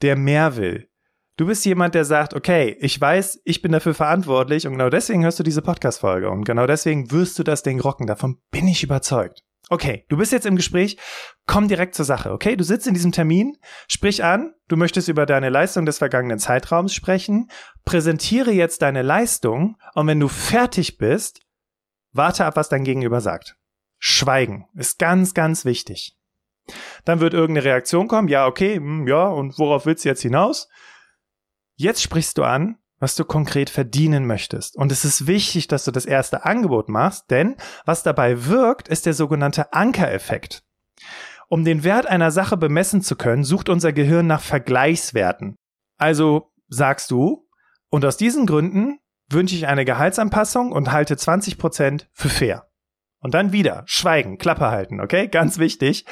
[0.00, 0.88] der mehr will.
[1.36, 5.22] Du bist jemand, der sagt, okay, ich weiß, ich bin dafür verantwortlich und genau deswegen
[5.22, 8.06] hörst du diese Podcast-Folge und genau deswegen wirst du das Ding rocken.
[8.06, 9.42] Davon bin ich überzeugt.
[9.68, 10.96] Okay, du bist jetzt im Gespräch,
[11.44, 12.56] komm direkt zur Sache, okay?
[12.56, 16.94] Du sitzt in diesem Termin, sprich an, du möchtest über deine Leistung des vergangenen Zeitraums
[16.94, 17.50] sprechen,
[17.84, 21.42] präsentiere jetzt deine Leistung und wenn du fertig bist,
[22.12, 23.56] warte ab, was dein Gegenüber sagt.
[23.98, 26.16] Schweigen ist ganz, ganz wichtig.
[27.04, 30.68] Dann wird irgendeine Reaktion kommen, ja, okay, hm, ja, und worauf willst du jetzt hinaus?
[31.76, 34.76] Jetzt sprichst du an, was du konkret verdienen möchtest.
[34.76, 39.06] Und es ist wichtig, dass du das erste Angebot machst, denn was dabei wirkt, ist
[39.06, 40.62] der sogenannte Ankereffekt.
[41.48, 45.56] Um den Wert einer Sache bemessen zu können, sucht unser Gehirn nach Vergleichswerten.
[45.98, 47.46] Also sagst du,
[47.88, 48.98] und aus diesen Gründen
[49.28, 52.68] wünsche ich eine Gehaltsanpassung und halte 20% für fair.
[53.20, 55.28] Und dann wieder schweigen, Klappe halten, okay?
[55.28, 56.04] Ganz wichtig.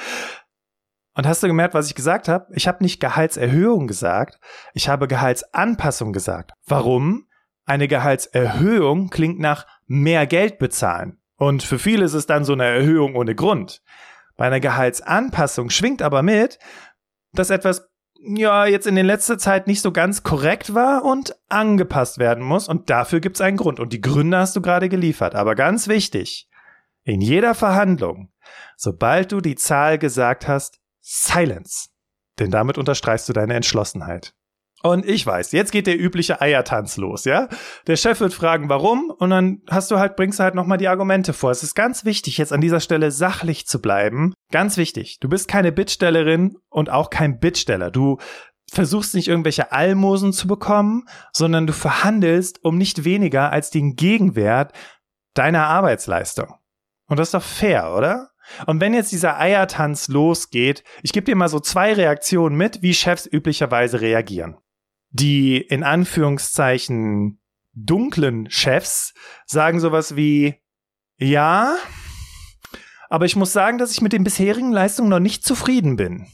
[1.15, 2.47] Und hast du gemerkt, was ich gesagt habe?
[2.55, 4.41] Ich habe nicht Gehaltserhöhung gesagt,
[4.73, 6.53] ich habe Gehaltsanpassung gesagt.
[6.67, 7.29] Warum?
[7.67, 11.19] Eine Gehaltserhöhung klingt nach mehr Geld bezahlen.
[11.37, 13.83] Und für viele ist es dann so eine Erhöhung ohne Grund.
[14.37, 16.59] Bei einer Gehaltsanpassung schwingt aber mit,
[17.33, 17.89] dass etwas
[18.21, 22.69] ja jetzt in der letzter Zeit nicht so ganz korrekt war und angepasst werden muss
[22.69, 25.35] und dafür gibt es einen Grund und die Gründe hast du gerade geliefert.
[25.35, 26.49] Aber ganz wichtig,
[27.03, 28.33] in jeder Verhandlung,
[28.77, 31.89] sobald du die Zahl gesagt hast, Silence.
[32.39, 34.35] Denn damit unterstreichst du deine Entschlossenheit.
[34.83, 37.49] Und ich weiß, jetzt geht der übliche Eiertanz los, ja?
[37.87, 40.89] Der Chef wird fragen, warum, und dann hast du halt, bringst du halt nochmal die
[40.89, 41.51] Argumente vor.
[41.51, 44.35] Es ist ganz wichtig, jetzt an dieser Stelle sachlich zu bleiben.
[44.53, 45.21] Ganz wichtig.
[45.21, 47.91] Du bist keine Bittstellerin und auch kein Bittsteller.
[47.91, 48.19] Du
[48.71, 54.73] versuchst nicht irgendwelche Almosen zu bekommen, sondern du verhandelst um nicht weniger als den Gegenwert
[55.33, 56.57] deiner Arbeitsleistung.
[57.07, 58.29] Und das ist doch fair, oder?
[58.67, 62.95] Und wenn jetzt dieser Eiertanz losgeht, ich gebe dir mal so zwei Reaktionen mit, wie
[62.95, 64.57] Chefs üblicherweise reagieren.
[65.11, 67.41] Die in Anführungszeichen
[67.73, 69.15] dunklen Chefs
[69.47, 70.57] sagen sowas wie,
[71.19, 71.77] ja,
[73.09, 76.27] aber ich muss sagen, dass ich mit den bisherigen Leistungen noch nicht zufrieden bin.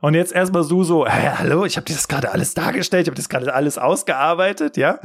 [0.00, 3.10] Und jetzt erstmal so so, hey, hallo, ich habe dir das gerade alles dargestellt, ich
[3.10, 5.00] habe das gerade alles ausgearbeitet, ja?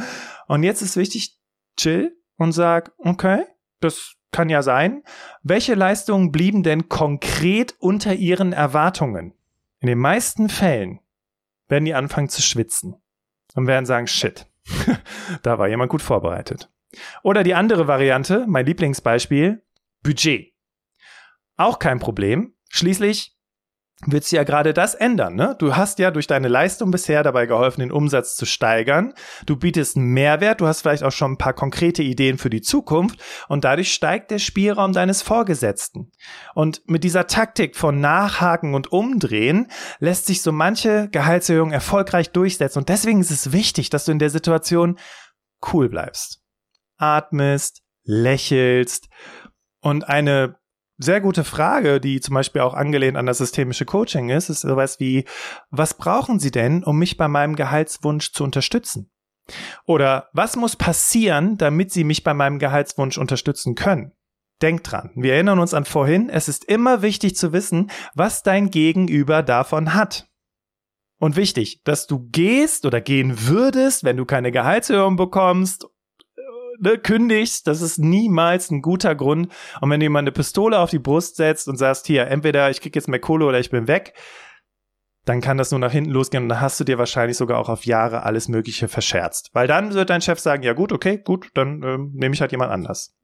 [0.48, 1.38] Und jetzt ist wichtig,
[1.78, 3.46] chill und sag, okay,
[3.80, 5.04] das kann ja sein.
[5.44, 9.34] Welche Leistungen blieben denn konkret unter ihren Erwartungen?
[9.80, 11.00] In den meisten Fällen
[11.67, 12.96] werden die anfangen zu schwitzen
[13.56, 14.48] und werden sagen, shit,
[15.44, 16.70] da war jemand gut vorbereitet.
[17.24, 19.63] Oder die andere Variante, mein Lieblingsbeispiel,
[20.04, 20.54] Budget.
[21.58, 22.54] Auch kein Problem.
[22.70, 23.38] Schließlich
[24.08, 25.36] wird sich ja gerade das ändern.
[25.36, 25.56] Ne?
[25.60, 29.14] Du hast ja durch deine Leistung bisher dabei geholfen, den Umsatz zu steigern.
[29.46, 32.62] Du bietest einen Mehrwert, du hast vielleicht auch schon ein paar konkrete Ideen für die
[32.62, 36.12] Zukunft und dadurch steigt der Spielraum deines Vorgesetzten.
[36.56, 39.68] Und mit dieser Taktik von Nachhaken und Umdrehen
[40.00, 42.80] lässt sich so manche Gehaltserhöhung erfolgreich durchsetzen.
[42.80, 44.98] Und deswegen ist es wichtig, dass du in der Situation
[45.74, 46.42] cool bleibst.
[46.98, 49.10] Atmest, lächelst
[49.80, 50.61] und eine
[51.04, 55.00] sehr gute Frage, die zum Beispiel auch angelehnt an das systemische Coaching ist, ist sowas
[55.00, 55.26] wie,
[55.70, 59.12] was brauchen Sie denn, um mich bei meinem Gehaltswunsch zu unterstützen?
[59.86, 64.14] Oder was muss passieren, damit Sie mich bei meinem Gehaltswunsch unterstützen können?
[64.62, 68.70] Denk dran, wir erinnern uns an vorhin, es ist immer wichtig zu wissen, was dein
[68.70, 70.28] Gegenüber davon hat.
[71.20, 75.88] Und wichtig, dass du gehst oder gehen würdest, wenn du keine Gehaltserhöhung bekommst
[76.82, 79.52] ne, kündigst, das ist niemals ein guter Grund.
[79.80, 82.82] Und wenn du jemand eine Pistole auf die Brust setzt und sagst, hier, entweder ich
[82.82, 84.13] krieg jetzt mehr Kohle oder ich bin weg,
[85.26, 87.70] dann kann das nur nach hinten losgehen und dann hast du dir wahrscheinlich sogar auch
[87.70, 89.52] auf Jahre alles Mögliche verscherzt.
[89.54, 92.52] Weil dann wird dein Chef sagen, ja gut, okay, gut, dann ähm, nehme ich halt
[92.52, 93.15] jemand anders.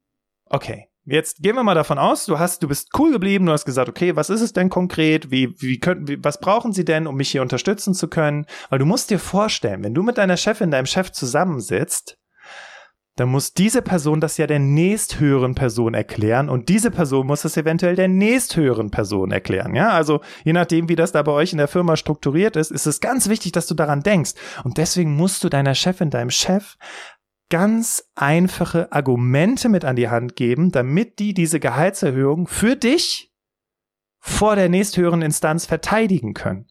[0.46, 0.88] Okay.
[1.10, 3.88] Jetzt gehen wir mal davon aus, du hast, du bist cool geblieben, du hast gesagt,
[3.88, 5.30] okay, was ist es denn konkret?
[5.30, 8.44] Wie, wie können, wie, was brauchen sie denn, um mich hier unterstützen zu können?
[8.68, 12.18] Weil du musst dir vorstellen, wenn du mit deiner Chefin, deinem Chef zusammensitzt,
[13.18, 17.56] dann muss diese Person das ja der nächsthöheren Person erklären und diese Person muss es
[17.56, 19.74] eventuell der nächsthöheren Person erklären.
[19.74, 22.86] Ja, also je nachdem, wie das da bei euch in der Firma strukturiert ist, ist
[22.86, 24.34] es ganz wichtig, dass du daran denkst.
[24.62, 26.76] Und deswegen musst du deiner Chefin, deinem Chef
[27.50, 33.32] ganz einfache Argumente mit an die Hand geben, damit die diese Gehaltserhöhung für dich
[34.20, 36.68] vor der nächsthöheren Instanz verteidigen können.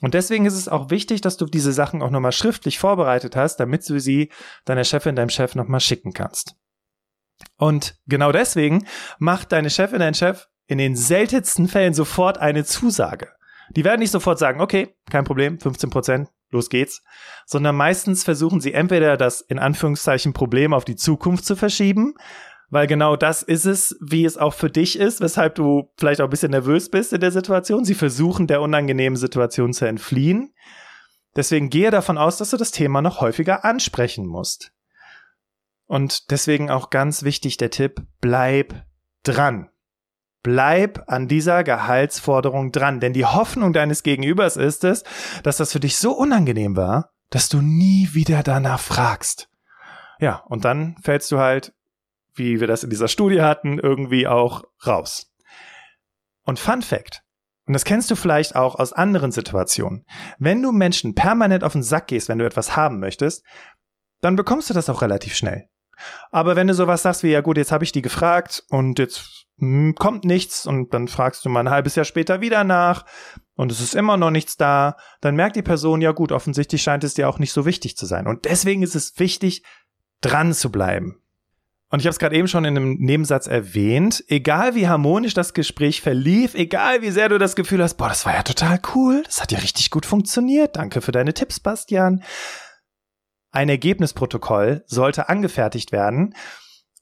[0.00, 3.56] Und deswegen ist es auch wichtig, dass du diese Sachen auch nochmal schriftlich vorbereitet hast,
[3.56, 4.30] damit du sie
[4.64, 6.54] deiner Chefin, deinem Chef nochmal schicken kannst.
[7.56, 8.86] Und genau deswegen
[9.18, 13.28] macht deine Chefin, dein Chef in den seltensten Fällen sofort eine Zusage.
[13.70, 17.02] Die werden nicht sofort sagen, okay, kein Problem, 15 Prozent, los geht's,
[17.46, 22.14] sondern meistens versuchen sie entweder das in Anführungszeichen Problem auf die Zukunft zu verschieben,
[22.70, 26.26] weil genau das ist es, wie es auch für dich ist, weshalb du vielleicht auch
[26.26, 27.84] ein bisschen nervös bist in der Situation.
[27.84, 30.52] Sie versuchen der unangenehmen Situation zu entfliehen.
[31.34, 34.72] Deswegen gehe davon aus, dass du das Thema noch häufiger ansprechen musst.
[35.86, 38.84] Und deswegen auch ganz wichtig der Tipp, bleib
[39.22, 39.70] dran.
[40.42, 45.04] Bleib an dieser Gehaltsforderung dran, denn die Hoffnung deines Gegenübers ist es,
[45.42, 49.48] dass das für dich so unangenehm war, dass du nie wieder danach fragst.
[50.20, 51.72] Ja, und dann fällst du halt,
[52.38, 55.32] wie wir das in dieser Studie hatten, irgendwie auch raus.
[56.44, 57.22] Und Fun Fact,
[57.66, 60.06] und das kennst du vielleicht auch aus anderen Situationen.
[60.38, 63.44] Wenn du Menschen permanent auf den Sack gehst, wenn du etwas haben möchtest,
[64.22, 65.68] dann bekommst du das auch relativ schnell.
[66.30, 69.46] Aber wenn du sowas sagst wie, ja gut, jetzt habe ich die gefragt und jetzt
[69.58, 73.04] hm, kommt nichts und dann fragst du mal ein halbes Jahr später wieder nach
[73.54, 77.04] und es ist immer noch nichts da, dann merkt die Person, ja gut, offensichtlich scheint
[77.04, 78.26] es dir auch nicht so wichtig zu sein.
[78.26, 79.62] Und deswegen ist es wichtig,
[80.20, 81.20] dran zu bleiben.
[81.90, 85.54] Und ich habe es gerade eben schon in einem Nebensatz erwähnt, egal wie harmonisch das
[85.54, 89.22] Gespräch verlief, egal wie sehr du das Gefühl hast, boah, das war ja total cool,
[89.24, 92.22] das hat ja richtig gut funktioniert, danke für deine Tipps, Bastian.
[93.50, 96.34] Ein Ergebnisprotokoll sollte angefertigt werden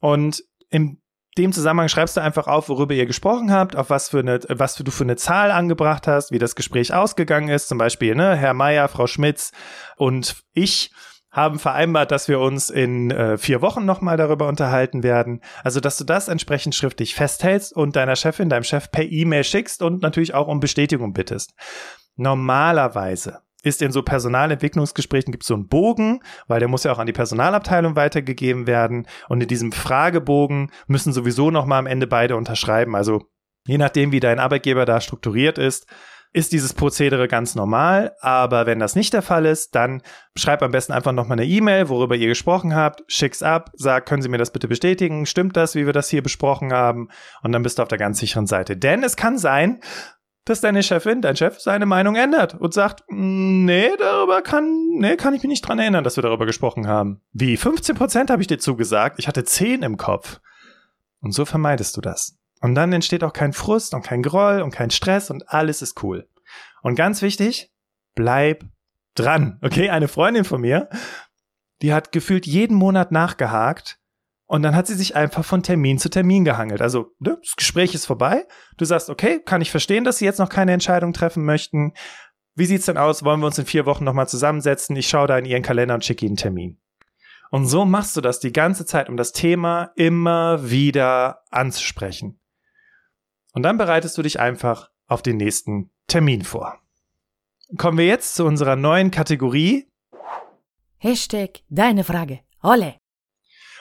[0.01, 1.01] und im
[1.38, 4.77] dem Zusammenhang schreibst du einfach auf, worüber ihr gesprochen habt, auf was für eine, was
[4.77, 7.68] für du für eine Zahl angebracht hast, wie das Gespräch ausgegangen ist.
[7.68, 9.53] Zum Beispiel, ne, Herr Meier, Frau Schmitz
[9.96, 10.92] und ich
[11.37, 15.42] haben vereinbart, dass wir uns in äh, vier Wochen nochmal darüber unterhalten werden.
[15.62, 19.83] Also, dass du das entsprechend schriftlich festhältst und deiner Chefin, deinem Chef per E-Mail schickst
[19.83, 21.53] und natürlich auch um Bestätigung bittest.
[22.16, 26.99] Normalerweise ist in so Personalentwicklungsgesprächen gibt es so einen Bogen, weil der muss ja auch
[26.99, 29.07] an die Personalabteilung weitergegeben werden.
[29.29, 32.94] Und in diesem Fragebogen müssen sowieso nochmal am Ende beide unterschreiben.
[32.94, 33.25] Also
[33.66, 35.87] je nachdem, wie dein Arbeitgeber da strukturiert ist,
[36.37, 38.14] ist dieses Prozedere ganz normal.
[38.20, 40.03] Aber wenn das nicht der Fall ist, dann
[40.37, 44.20] schreib am besten einfach nochmal eine E-Mail, worüber ihr gesprochen habt, schick's ab, sag, können
[44.20, 45.25] Sie mir das bitte bestätigen?
[45.25, 47.09] Stimmt das, wie wir das hier besprochen haben?
[47.42, 48.77] Und dann bist du auf der ganz sicheren Seite.
[48.77, 49.81] Denn es kann sein,
[50.44, 55.16] dass deine Chefin, dein Chef seine Meinung ändert und sagt, mm, nee, darüber kann, nee,
[55.16, 57.22] kann ich mich nicht dran erinnern, dass wir darüber gesprochen haben.
[57.33, 57.57] Wie?
[57.57, 59.18] 15 Prozent habe ich dir zugesagt.
[59.18, 60.40] Ich hatte 10 im Kopf.
[61.20, 62.37] Und so vermeidest du das.
[62.66, 66.02] Und dann entsteht auch kein Frust und kein Groll und kein Stress und alles ist
[66.02, 66.29] cool.
[66.83, 67.72] Und ganz wichtig,
[68.16, 68.64] bleib
[69.14, 69.61] dran.
[69.62, 70.88] Okay, eine Freundin von mir,
[71.81, 74.00] die hat gefühlt jeden Monat nachgehakt
[74.46, 76.83] und dann hat sie sich einfach von Termin zu Termin gehangelt.
[76.83, 78.48] Also, ne, das Gespräch ist vorbei.
[78.79, 81.92] Du sagst, okay, kann ich verstehen, dass Sie jetzt noch keine Entscheidung treffen möchten.
[82.57, 83.22] Wie sieht's denn aus?
[83.22, 84.96] Wollen wir uns in vier Wochen nochmal zusammensetzen?
[84.96, 86.81] Ich schaue da in Ihren Kalender und schicke Ihnen einen Termin.
[87.52, 92.40] Und so machst du das die ganze Zeit, um das Thema immer wieder anzusprechen.
[93.57, 96.79] Und dann bereitest du dich einfach auf den nächsten Termin vor.
[97.79, 99.90] Kommen wir jetzt zu unserer neuen Kategorie.
[100.99, 102.40] Hashtag deine Frage.
[102.62, 102.97] Olle.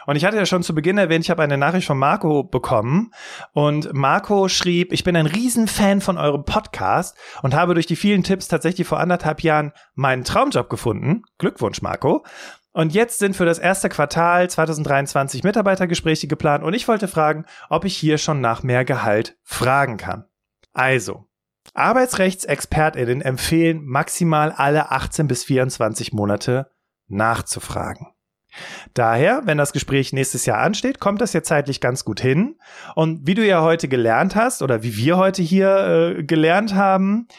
[0.06, 3.12] Und ich hatte ja schon zu Beginn erwähnt, ich habe eine Nachricht von Marco bekommen
[3.52, 8.24] und Marco schrieb, ich bin ein Riesenfan von eurem Podcast und habe durch die vielen
[8.24, 11.24] Tipps tatsächlich vor anderthalb Jahren meinen Traumjob gefunden.
[11.38, 12.24] Glückwunsch, Marco.
[12.76, 17.86] Und jetzt sind für das erste Quartal 2023 Mitarbeitergespräche geplant und ich wollte fragen, ob
[17.86, 20.26] ich hier schon nach mehr Gehalt fragen kann.
[20.74, 21.24] Also,
[21.74, 26.70] Arbeitsrechtsexpertinnen empfehlen maximal alle 18 bis 24 Monate
[27.08, 28.08] nachzufragen.
[28.94, 32.60] Daher, wenn das Gespräch nächstes Jahr ansteht, kommt das ja zeitlich ganz gut hin.
[32.94, 37.30] Und wie du ja heute gelernt hast oder wie wir heute hier äh, gelernt haben,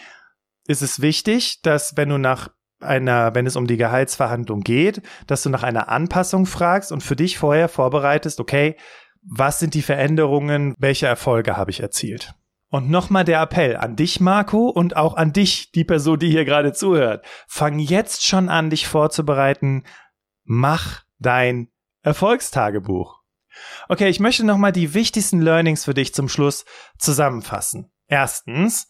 [0.66, 5.42] ist es wichtig, dass wenn du nach einer, wenn es um die Gehaltsverhandlung geht, dass
[5.42, 8.76] du nach einer Anpassung fragst und für dich vorher vorbereitest, okay,
[9.22, 12.34] was sind die Veränderungen, welche Erfolge habe ich erzielt?
[12.68, 16.44] Und nochmal der Appell an dich, Marco, und auch an dich, die Person, die hier
[16.44, 17.24] gerade zuhört.
[17.46, 19.84] Fang jetzt schon an, dich vorzubereiten.
[20.44, 21.70] Mach dein
[22.02, 23.20] Erfolgstagebuch.
[23.88, 26.64] Okay, ich möchte nochmal die wichtigsten Learnings für dich zum Schluss
[26.98, 27.90] zusammenfassen.
[28.08, 28.88] Erstens,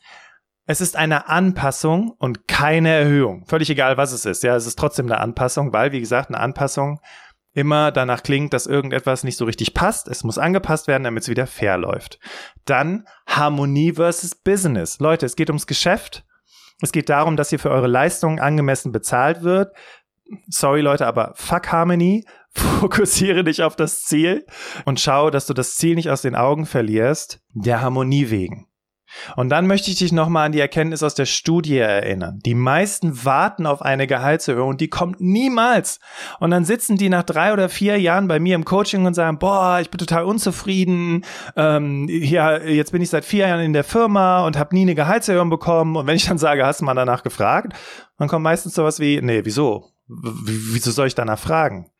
[0.66, 3.44] es ist eine Anpassung und keine Erhöhung.
[3.46, 4.42] Völlig egal, was es ist.
[4.42, 7.00] Ja, es ist trotzdem eine Anpassung, weil, wie gesagt, eine Anpassung
[7.52, 10.08] immer danach klingt, dass irgendetwas nicht so richtig passt.
[10.08, 12.18] Es muss angepasst werden, damit es wieder fair läuft.
[12.66, 14.98] Dann Harmonie versus Business.
[14.98, 16.24] Leute, es geht ums Geschäft.
[16.82, 19.74] Es geht darum, dass ihr für eure Leistungen angemessen bezahlt wird.
[20.48, 22.24] Sorry Leute, aber fuck Harmony.
[22.50, 24.46] Fokussiere dich auf das Ziel
[24.84, 28.66] und schau, dass du das Ziel nicht aus den Augen verlierst, der Harmonie wegen.
[29.36, 32.40] Und dann möchte ich dich nochmal an die Erkenntnis aus der Studie erinnern.
[32.44, 36.00] Die meisten warten auf eine Gehaltserhöhung, die kommt niemals.
[36.40, 39.38] Und dann sitzen die nach drei oder vier Jahren bei mir im Coaching und sagen,
[39.38, 41.24] boah, ich bin total unzufrieden.
[41.56, 44.94] Ähm, ja, jetzt bin ich seit vier Jahren in der Firma und habe nie eine
[44.94, 45.96] Gehaltserhöhung bekommen.
[45.96, 47.74] Und wenn ich dann sage, hast du mal danach gefragt,
[48.18, 49.92] dann kommt meistens sowas wie, nee, wieso?
[50.08, 51.90] W wieso soll ich danach fragen?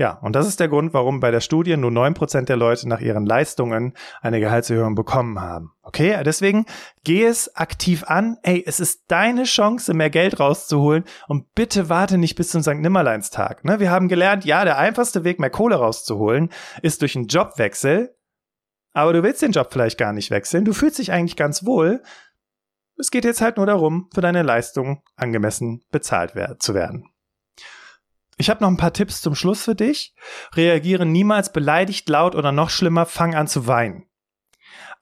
[0.00, 2.88] Ja, und das ist der Grund, warum bei der Studie nur neun Prozent der Leute
[2.88, 5.72] nach ihren Leistungen eine Gehaltserhöhung bekommen haben.
[5.82, 6.64] Okay, deswegen
[7.04, 8.38] geh es aktiv an.
[8.42, 12.76] Ey, es ist deine Chance, mehr Geld rauszuholen und bitte warte nicht bis zum St.
[12.76, 13.62] Nimmerleinstag.
[13.62, 13.78] Ne?
[13.78, 16.48] Wir haben gelernt, ja, der einfachste Weg, mehr Kohle rauszuholen,
[16.80, 18.16] ist durch einen Jobwechsel.
[18.94, 20.64] Aber du willst den Job vielleicht gar nicht wechseln.
[20.64, 22.02] Du fühlst dich eigentlich ganz wohl.
[22.96, 27.10] Es geht jetzt halt nur darum, für deine Leistung angemessen bezahlt zu werden.
[28.40, 30.14] Ich habe noch ein paar Tipps zum Schluss für dich.
[30.54, 34.06] Reagiere niemals beleidigt, laut oder noch schlimmer, fang an zu weinen.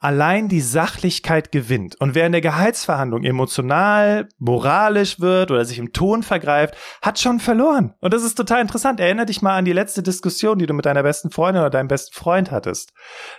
[0.00, 1.94] Allein die Sachlichkeit gewinnt.
[2.00, 7.38] Und wer in der Gehaltsverhandlung emotional, moralisch wird oder sich im Ton vergreift, hat schon
[7.38, 7.94] verloren.
[8.00, 8.98] Und das ist total interessant.
[8.98, 11.88] Erinner dich mal an die letzte Diskussion, die du mit deiner besten Freundin oder deinem
[11.88, 12.92] besten Freund hattest.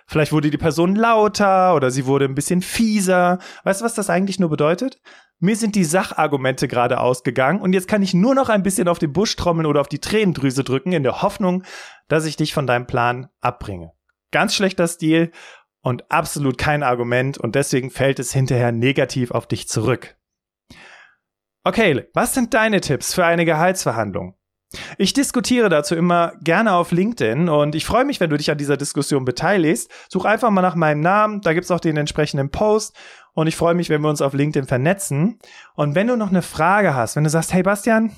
[0.08, 3.40] Vielleicht wurde die Person lauter oder sie wurde ein bisschen fieser.
[3.66, 5.02] Weißt du, was das eigentlich nur bedeutet?
[5.42, 9.00] Mir sind die Sachargumente gerade ausgegangen und jetzt kann ich nur noch ein bisschen auf
[9.00, 11.64] den Busch trommeln oder auf die Tränendrüse drücken in der Hoffnung,
[12.10, 13.94] dass ich dich von deinem Plan abbringe.
[14.32, 15.32] Ganz schlechter Stil
[15.82, 20.18] und absolut kein Argument und deswegen fällt es hinterher negativ auf dich zurück.
[21.64, 24.36] Okay, was sind deine Tipps für eine Gehaltsverhandlung?
[24.98, 28.58] Ich diskutiere dazu immer gerne auf LinkedIn und ich freue mich, wenn du dich an
[28.58, 29.90] dieser Diskussion beteiligst.
[30.10, 32.96] Such einfach mal nach meinem Namen, da gibt's auch den entsprechenden Post
[33.40, 35.40] und ich freue mich, wenn wir uns auf LinkedIn vernetzen.
[35.76, 38.12] Und wenn du noch eine Frage hast, wenn du sagst, hey Bastian,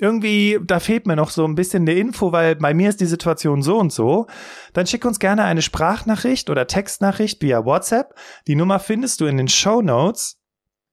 [0.00, 3.06] irgendwie, da fehlt mir noch so ein bisschen eine Info, weil bei mir ist die
[3.06, 4.26] Situation so und so,
[4.72, 8.14] dann schick uns gerne eine Sprachnachricht oder Textnachricht via WhatsApp.
[8.46, 10.39] Die Nummer findest du in den Show Notes.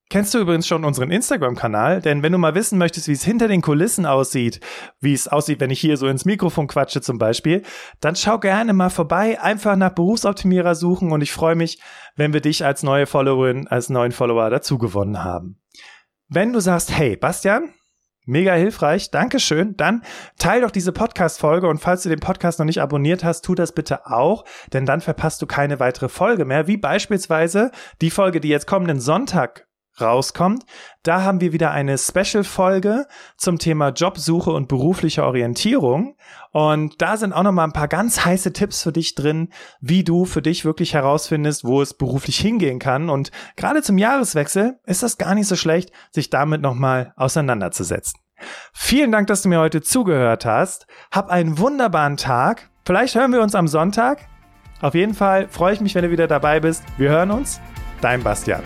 [0.09, 2.01] Kennst du übrigens schon unseren Instagram-Kanal?
[2.01, 4.61] Denn wenn du mal wissen möchtest, wie es hinter den Kulissen aussieht,
[5.01, 7.63] wie es aussieht, wenn ich hier so ins Mikrofon quatsche zum Beispiel,
[7.99, 11.81] dann schau gerne mal vorbei, einfach nach Berufsoptimierer suchen und ich freue mich,
[12.15, 15.59] wenn wir dich als neue Followerin, als neuen Follower dazu gewonnen haben.
[16.29, 17.73] Wenn du sagst, hey, Bastian,
[18.29, 19.77] Mega hilfreich, Dankeschön.
[19.77, 20.03] Dann
[20.37, 23.71] teil doch diese Podcast-Folge und falls du den Podcast noch nicht abonniert hast, tu das
[23.71, 24.43] bitte auch,
[24.73, 28.99] denn dann verpasst du keine weitere Folge mehr, wie beispielsweise die Folge, die jetzt kommenden
[28.99, 29.66] Sonntag
[30.01, 30.63] rauskommt.
[31.03, 33.07] Da haben wir wieder eine Special-Folge
[33.37, 36.15] zum Thema Jobsuche und berufliche Orientierung.
[36.51, 40.25] Und da sind auch nochmal ein paar ganz heiße Tipps für dich drin, wie du
[40.25, 43.09] für dich wirklich herausfindest, wo es beruflich hingehen kann.
[43.09, 48.19] Und gerade zum Jahreswechsel ist das gar nicht so schlecht, sich damit nochmal auseinanderzusetzen.
[48.73, 50.87] Vielen Dank, dass du mir heute zugehört hast.
[51.11, 52.69] Hab einen wunderbaren Tag.
[52.85, 54.27] Vielleicht hören wir uns am Sonntag.
[54.81, 56.83] Auf jeden Fall freue ich mich, wenn du wieder dabei bist.
[56.97, 57.59] Wir hören uns.
[58.01, 58.61] Dein Bastian.